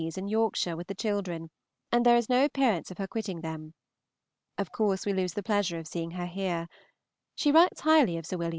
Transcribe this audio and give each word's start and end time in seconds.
's, 0.03 0.17
in 0.17 0.27
Yorkshire, 0.27 0.75
with 0.75 0.87
the 0.87 0.95
children, 0.95 1.51
and 1.91 2.03
there 2.03 2.17
is 2.17 2.27
no 2.27 2.43
appearance 2.43 2.89
of 2.89 2.97
her 2.97 3.05
quitting 3.05 3.41
them. 3.41 3.71
Of 4.57 4.71
course 4.71 5.05
we 5.05 5.13
lose 5.13 5.33
the 5.33 5.43
pleasure 5.43 5.77
of 5.77 5.87
seeing 5.87 6.09
her 6.09 6.25
here. 6.25 6.67
She 7.35 7.51
writes 7.51 7.81
highly 7.81 8.17
of 8.17 8.25
Sir 8.25 8.37
Wm. 8.37 8.49